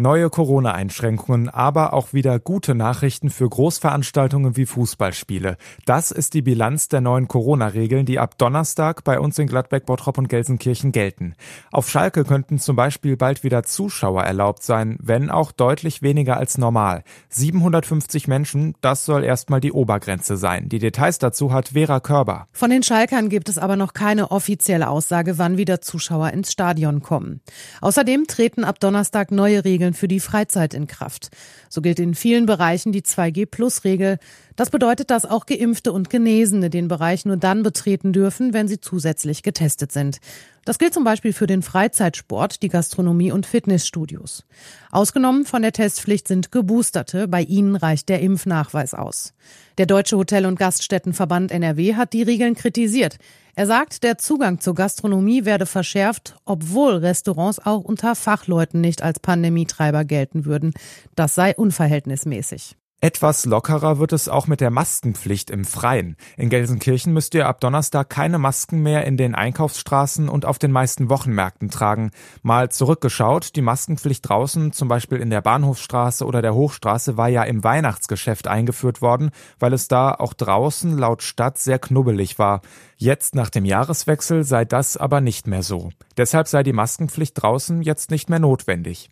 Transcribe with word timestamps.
Neue 0.00 0.30
Corona-Einschränkungen, 0.30 1.48
aber 1.48 1.92
auch 1.92 2.12
wieder 2.12 2.38
gute 2.38 2.76
Nachrichten 2.76 3.30
für 3.30 3.48
Großveranstaltungen 3.48 4.56
wie 4.56 4.64
Fußballspiele. 4.64 5.56
Das 5.86 6.12
ist 6.12 6.34
die 6.34 6.42
Bilanz 6.42 6.86
der 6.86 7.00
neuen 7.00 7.26
Corona-Regeln, 7.26 8.06
die 8.06 8.20
ab 8.20 8.38
Donnerstag 8.38 9.02
bei 9.02 9.18
uns 9.18 9.40
in 9.40 9.48
Gladbeck, 9.48 9.86
Bottrop 9.86 10.16
und 10.16 10.28
Gelsenkirchen 10.28 10.92
gelten. 10.92 11.34
Auf 11.72 11.90
Schalke 11.90 12.22
könnten 12.22 12.60
zum 12.60 12.76
Beispiel 12.76 13.16
bald 13.16 13.42
wieder 13.42 13.64
Zuschauer 13.64 14.22
erlaubt 14.22 14.62
sein, 14.62 14.98
wenn 15.02 15.30
auch 15.30 15.50
deutlich 15.50 16.00
weniger 16.00 16.36
als 16.36 16.58
normal. 16.58 17.02
750 17.30 18.28
Menschen, 18.28 18.76
das 18.80 19.04
soll 19.04 19.24
erstmal 19.24 19.58
die 19.60 19.72
Obergrenze 19.72 20.36
sein. 20.36 20.68
Die 20.68 20.78
Details 20.78 21.18
dazu 21.18 21.52
hat 21.52 21.70
Vera 21.70 21.98
Körber. 21.98 22.46
Von 22.52 22.70
den 22.70 22.84
Schalkern 22.84 23.28
gibt 23.28 23.48
es 23.48 23.58
aber 23.58 23.74
noch 23.74 23.94
keine 23.94 24.30
offizielle 24.30 24.90
Aussage, 24.90 25.38
wann 25.38 25.56
wieder 25.56 25.80
Zuschauer 25.80 26.30
ins 26.30 26.52
Stadion 26.52 27.02
kommen. 27.02 27.40
Außerdem 27.80 28.28
treten 28.28 28.62
ab 28.62 28.78
Donnerstag 28.78 29.32
neue 29.32 29.64
Regeln 29.64 29.87
Regeln 29.88 29.94
für 29.94 30.08
die 30.08 30.20
Freizeit 30.20 30.74
in 30.74 30.86
Kraft. 30.86 31.28
So 31.68 31.80
gilt 31.80 31.98
in 31.98 32.14
vielen 32.14 32.46
Bereichen 32.46 32.92
die 32.92 33.02
2G-Plus-Regel. 33.02 34.18
Das 34.56 34.70
bedeutet, 34.70 35.10
dass 35.10 35.24
auch 35.24 35.46
Geimpfte 35.46 35.92
und 35.92 36.10
Genesene 36.10 36.70
den 36.70 36.88
Bereich 36.88 37.24
nur 37.24 37.36
dann 37.36 37.62
betreten 37.62 38.12
dürfen, 38.12 38.52
wenn 38.52 38.68
sie 38.68 38.80
zusätzlich 38.80 39.42
getestet 39.42 39.92
sind. 39.92 40.18
Das 40.68 40.78
gilt 40.78 40.92
zum 40.92 41.02
Beispiel 41.02 41.32
für 41.32 41.46
den 41.46 41.62
Freizeitsport, 41.62 42.62
die 42.62 42.68
Gastronomie 42.68 43.32
und 43.32 43.46
Fitnessstudios. 43.46 44.44
Ausgenommen 44.90 45.46
von 45.46 45.62
der 45.62 45.72
Testpflicht 45.72 46.28
sind 46.28 46.52
Geboosterte. 46.52 47.26
Bei 47.26 47.40
ihnen 47.40 47.74
reicht 47.74 48.10
der 48.10 48.20
Impfnachweis 48.20 48.92
aus. 48.92 49.32
Der 49.78 49.86
Deutsche 49.86 50.18
Hotel- 50.18 50.44
und 50.44 50.58
Gaststättenverband 50.58 51.52
NRW 51.52 51.94
hat 51.94 52.12
die 52.12 52.22
Regeln 52.22 52.54
kritisiert. 52.54 53.16
Er 53.54 53.66
sagt, 53.66 54.02
der 54.02 54.18
Zugang 54.18 54.60
zur 54.60 54.74
Gastronomie 54.74 55.46
werde 55.46 55.64
verschärft, 55.64 56.36
obwohl 56.44 56.96
Restaurants 56.96 57.64
auch 57.64 57.80
unter 57.80 58.14
Fachleuten 58.14 58.82
nicht 58.82 59.00
als 59.00 59.20
Pandemietreiber 59.20 60.04
gelten 60.04 60.44
würden. 60.44 60.74
Das 61.14 61.34
sei 61.34 61.56
unverhältnismäßig. 61.56 62.76
Etwas 63.00 63.44
lockerer 63.44 64.00
wird 64.00 64.12
es 64.12 64.28
auch 64.28 64.48
mit 64.48 64.60
der 64.60 64.72
Maskenpflicht 64.72 65.50
im 65.50 65.64
Freien. 65.64 66.16
In 66.36 66.50
Gelsenkirchen 66.50 67.12
müsst 67.12 67.32
ihr 67.36 67.46
ab 67.46 67.60
Donnerstag 67.60 68.10
keine 68.10 68.38
Masken 68.38 68.82
mehr 68.82 69.06
in 69.06 69.16
den 69.16 69.36
Einkaufsstraßen 69.36 70.28
und 70.28 70.44
auf 70.44 70.58
den 70.58 70.72
meisten 70.72 71.08
Wochenmärkten 71.08 71.70
tragen. 71.70 72.10
Mal 72.42 72.72
zurückgeschaut, 72.72 73.54
die 73.54 73.62
Maskenpflicht 73.62 74.28
draußen, 74.28 74.72
zum 74.72 74.88
Beispiel 74.88 75.18
in 75.18 75.30
der 75.30 75.42
Bahnhofsstraße 75.42 76.26
oder 76.26 76.42
der 76.42 76.56
Hochstraße, 76.56 77.16
war 77.16 77.28
ja 77.28 77.44
im 77.44 77.62
Weihnachtsgeschäft 77.62 78.48
eingeführt 78.48 79.00
worden, 79.00 79.30
weil 79.60 79.74
es 79.74 79.86
da 79.86 80.12
auch 80.12 80.34
draußen 80.34 80.98
laut 80.98 81.22
Stadt 81.22 81.56
sehr 81.56 81.78
knubbelig 81.78 82.40
war. 82.40 82.62
Jetzt 82.96 83.36
nach 83.36 83.48
dem 83.48 83.64
Jahreswechsel 83.64 84.42
sei 84.42 84.64
das 84.64 84.96
aber 84.96 85.20
nicht 85.20 85.46
mehr 85.46 85.62
so. 85.62 85.90
Deshalb 86.16 86.48
sei 86.48 86.64
die 86.64 86.72
Maskenpflicht 86.72 87.40
draußen 87.40 87.80
jetzt 87.80 88.10
nicht 88.10 88.28
mehr 88.28 88.40
notwendig. 88.40 89.08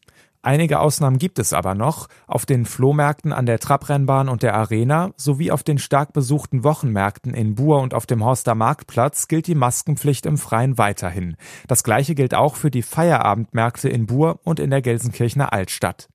Einige 0.46 0.78
Ausnahmen 0.78 1.18
gibt 1.18 1.40
es 1.40 1.52
aber 1.52 1.74
noch. 1.74 2.06
Auf 2.28 2.46
den 2.46 2.66
Flohmärkten 2.66 3.32
an 3.32 3.46
der 3.46 3.58
Trabrennbahn 3.58 4.28
und 4.28 4.44
der 4.44 4.54
Arena 4.54 5.10
sowie 5.16 5.50
auf 5.50 5.64
den 5.64 5.78
stark 5.78 6.12
besuchten 6.12 6.62
Wochenmärkten 6.62 7.34
in 7.34 7.56
Buhr 7.56 7.80
und 7.80 7.94
auf 7.94 8.06
dem 8.06 8.24
Horster 8.24 8.54
Marktplatz 8.54 9.26
gilt 9.26 9.48
die 9.48 9.56
Maskenpflicht 9.56 10.24
im 10.24 10.38
Freien 10.38 10.78
weiterhin. 10.78 11.34
Das 11.66 11.82
gleiche 11.82 12.14
gilt 12.14 12.32
auch 12.32 12.54
für 12.54 12.70
die 12.70 12.82
Feierabendmärkte 12.82 13.88
in 13.88 14.06
Buhr 14.06 14.38
und 14.44 14.60
in 14.60 14.70
der 14.70 14.82
Gelsenkirchener 14.82 15.52
Altstadt. 15.52 16.06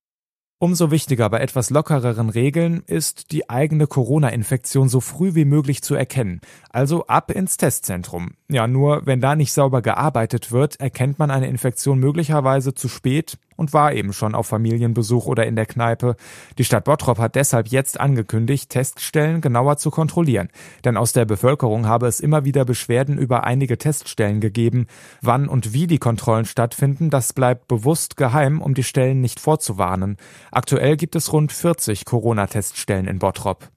Umso 0.64 0.92
wichtiger 0.92 1.28
bei 1.30 1.40
etwas 1.40 1.72
lockereren 1.72 2.30
Regeln 2.30 2.84
ist, 2.86 3.32
die 3.32 3.50
eigene 3.50 3.88
Corona-Infektion 3.88 4.90
so 4.90 5.02
früh 5.02 5.34
wie 5.34 5.44
möglich 5.44 5.82
zu 5.82 5.96
erkennen. 5.96 6.40
Also 6.70 7.08
ab 7.08 7.32
ins 7.32 7.58
Testzentrum. 7.58 8.36
Ja, 8.48 8.68
nur 8.68 9.08
wenn 9.08 9.22
da 9.22 9.36
nicht 9.36 9.54
sauber 9.54 9.82
gearbeitet 9.82 10.52
wird, 10.52 10.80
erkennt 10.80 11.18
man 11.18 11.32
eine 11.32 11.48
Infektion 11.48 11.98
möglicherweise 11.98 12.76
zu 12.76 12.90
spät 12.90 13.40
und 13.56 13.74
war 13.74 13.94
eben 13.94 14.14
schon 14.14 14.36
auf 14.36 14.48
Familienbesuch 14.48 15.26
oder 15.26 15.46
in 15.46 15.56
der 15.56 15.66
Kneipe. 15.66 16.16
Die 16.58 16.64
Stadt 16.64 16.86
Bottrop 16.86 17.18
hat 17.20 17.36
deshalb 17.36 17.68
jetzt 17.68 18.00
angekündigt, 18.00 18.70
Teststellen 18.70 19.42
genauer 19.42 19.78
zu 19.78 19.92
kontrollieren. 19.92 20.50
Denn 20.86 20.98
aus 20.98 21.14
der 21.14 21.26
Bevölkerung 21.26 21.88
habe 21.88 22.08
es 22.08 22.20
immer 22.20 22.46
wieder 22.46 22.66
Beschwerden 22.66 23.18
über 23.18 23.44
einige 23.44 23.78
Teststellen 23.78 24.42
gegeben. 24.42 24.88
Wann 25.22 25.48
und 25.48 25.74
wie 25.74 25.88
die 25.88 26.00
Kontrollen 26.00 26.46
stattfinden, 26.46 27.10
das 27.10 27.34
bleibt 27.34 27.68
bewusst 27.68 28.18
geheim, 28.18 28.62
um 28.62 28.74
die 28.74 28.84
Stellen 28.84 29.22
nicht 29.22 29.40
vorzuwarnen. 29.40 30.18
Aktuell 30.52 30.98
gibt 30.98 31.16
es 31.16 31.34
rund 31.34 31.52
40 31.52 32.06
Corona-Teststellen 32.06 33.08
in 33.08 33.20
Bottrop. 33.20 33.70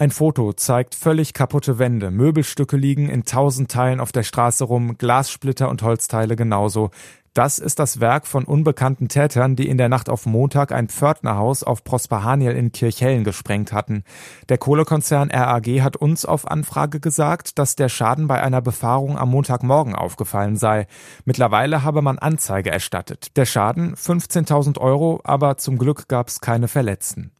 Ein 0.00 0.10
Foto 0.10 0.54
zeigt 0.54 0.94
völlig 0.94 1.34
kaputte 1.34 1.78
Wände, 1.78 2.10
Möbelstücke 2.10 2.78
liegen 2.78 3.10
in 3.10 3.24
tausend 3.24 3.70
Teilen 3.70 4.00
auf 4.00 4.12
der 4.12 4.22
Straße 4.22 4.64
rum, 4.64 4.96
Glassplitter 4.96 5.68
und 5.68 5.82
Holzteile 5.82 6.36
genauso. 6.36 6.90
Das 7.32 7.60
ist 7.60 7.78
das 7.78 8.00
Werk 8.00 8.26
von 8.26 8.44
unbekannten 8.44 9.06
Tätern, 9.06 9.54
die 9.54 9.68
in 9.68 9.78
der 9.78 9.88
Nacht 9.88 10.08
auf 10.08 10.26
Montag 10.26 10.72
ein 10.72 10.88
Pförtnerhaus 10.88 11.62
auf 11.62 11.84
Prosper 11.84 12.24
Haniel 12.24 12.56
in 12.56 12.72
Kirchhellen 12.72 13.22
gesprengt 13.22 13.72
hatten. 13.72 14.02
Der 14.48 14.58
Kohlekonzern 14.58 15.30
RAG 15.30 15.66
hat 15.80 15.96
uns 15.96 16.24
auf 16.24 16.50
Anfrage 16.50 16.98
gesagt, 16.98 17.60
dass 17.60 17.76
der 17.76 17.88
Schaden 17.88 18.26
bei 18.26 18.42
einer 18.42 18.60
Befahrung 18.60 19.16
am 19.16 19.30
Montagmorgen 19.30 19.94
aufgefallen 19.94 20.56
sei. 20.56 20.88
Mittlerweile 21.24 21.84
habe 21.84 22.02
man 22.02 22.18
Anzeige 22.18 22.72
erstattet. 22.72 23.36
Der 23.36 23.46
Schaden 23.46 23.94
15.000 23.94 24.78
Euro, 24.78 25.20
aber 25.22 25.56
zum 25.56 25.78
Glück 25.78 26.08
gab 26.08 26.28
es 26.28 26.40
keine 26.40 26.66
Verletzten. 26.66 27.30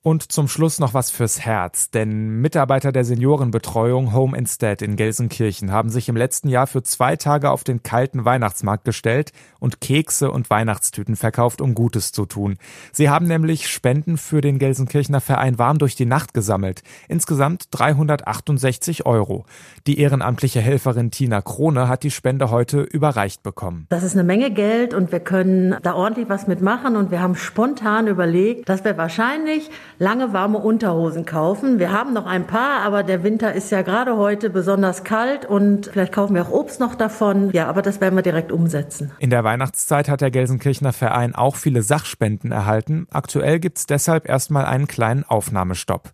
Und 0.00 0.30
zum 0.30 0.46
Schluss 0.46 0.78
noch 0.78 0.94
was 0.94 1.10
fürs 1.10 1.40
Herz, 1.40 1.90
denn 1.90 2.40
Mitarbeiter 2.40 2.92
der 2.92 3.04
Seniorenbetreuung 3.04 4.14
Home 4.14 4.38
Instead 4.38 4.80
in 4.80 4.94
Gelsenkirchen 4.94 5.72
haben 5.72 5.90
sich 5.90 6.08
im 6.08 6.16
letzten 6.16 6.48
Jahr 6.48 6.68
für 6.68 6.84
zwei 6.84 7.16
Tage 7.16 7.50
auf 7.50 7.64
den 7.64 7.82
kalten 7.82 8.24
Weihnachtsmarkt 8.24 8.84
gestellt 8.84 9.32
und 9.58 9.80
Kekse 9.80 10.30
und 10.30 10.50
Weihnachtstüten 10.50 11.16
verkauft, 11.16 11.60
um 11.60 11.74
Gutes 11.74 12.12
zu 12.12 12.26
tun. 12.26 12.58
Sie 12.92 13.10
haben 13.10 13.26
nämlich 13.26 13.66
Spenden 13.66 14.18
für 14.18 14.40
den 14.40 14.60
Gelsenkirchener 14.60 15.20
Verein 15.20 15.58
Warm 15.58 15.78
durch 15.78 15.96
die 15.96 16.06
Nacht 16.06 16.32
gesammelt. 16.32 16.82
Insgesamt 17.08 17.66
368 17.72 19.04
Euro. 19.04 19.46
Die 19.88 19.98
ehrenamtliche 19.98 20.60
Helferin 20.60 21.10
Tina 21.10 21.42
Krone 21.42 21.88
hat 21.88 22.04
die 22.04 22.12
Spende 22.12 22.52
heute 22.52 22.82
überreicht 22.82 23.42
bekommen. 23.42 23.86
Das 23.88 24.04
ist 24.04 24.12
eine 24.12 24.22
Menge 24.22 24.52
Geld 24.52 24.94
und 24.94 25.10
wir 25.10 25.20
können 25.20 25.76
da 25.82 25.94
ordentlich 25.94 26.28
was 26.28 26.46
mitmachen 26.46 26.94
und 26.94 27.10
wir 27.10 27.20
haben 27.20 27.34
spontan 27.34 28.06
überlegt, 28.06 28.68
dass 28.68 28.84
wir 28.84 28.96
wahrscheinlich 28.96 29.68
lange 29.98 30.32
warme 30.32 30.58
Unterhosen 30.58 31.24
kaufen. 31.24 31.78
Wir 31.78 31.92
haben 31.92 32.12
noch 32.12 32.26
ein 32.26 32.46
paar, 32.46 32.82
aber 32.82 33.02
der 33.02 33.22
Winter 33.22 33.52
ist 33.52 33.70
ja 33.70 33.82
gerade 33.82 34.16
heute 34.16 34.50
besonders 34.50 35.04
kalt 35.04 35.44
und 35.44 35.86
vielleicht 35.86 36.12
kaufen 36.12 36.34
wir 36.34 36.42
auch 36.42 36.50
Obst 36.50 36.80
noch 36.80 36.94
davon. 36.94 37.50
Ja, 37.52 37.66
aber 37.68 37.82
das 37.82 38.00
werden 38.00 38.14
wir 38.14 38.22
direkt 38.22 38.52
umsetzen. 38.52 39.10
In 39.18 39.30
der 39.30 39.44
Weihnachtszeit 39.44 40.08
hat 40.08 40.20
der 40.20 40.30
Gelsenkirchener 40.30 40.92
Verein 40.92 41.34
auch 41.34 41.56
viele 41.56 41.82
Sachspenden 41.82 42.52
erhalten. 42.52 43.06
Aktuell 43.10 43.58
gibt's 43.58 43.86
deshalb 43.86 44.28
erstmal 44.28 44.64
einen 44.64 44.86
kleinen 44.86 45.24
Aufnahmestopp. 45.24 46.12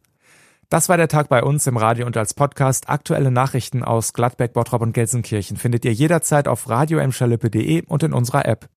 Das 0.71 0.89
war 0.89 0.97
der 0.97 1.09
Tag 1.09 1.29
bei 1.29 1.43
uns 1.43 1.67
im 1.67 1.77
Radio 1.77 2.07
und 2.07 2.17
als 2.17 2.35
Podcast. 2.35 2.89
Aktuelle 2.89 3.31
Nachrichten 3.31 3.85
aus 3.85 4.13
Gladbeck, 4.13 4.55
Bottrop 4.55 4.81
und 4.81 4.93
Gelsenkirchen 4.93 5.57
findet 5.57 5.85
ihr 5.85 5.93
jederzeit 5.93 6.49
auf 6.49 6.69
radio 6.69 7.01
und 7.01 8.03
in 8.03 8.13
unserer 8.13 8.47
App. 8.47 8.69